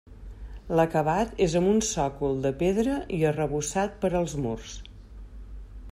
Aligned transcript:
L'acabat 0.79 1.35
és 1.47 1.57
amb 1.59 1.69
un 1.73 1.83
sòcol 1.89 2.41
de 2.47 2.53
pedra 2.63 2.97
i 3.19 3.23
arrebossat 3.33 4.03
per 4.07 4.15
als 4.21 4.37
murs. 4.47 4.75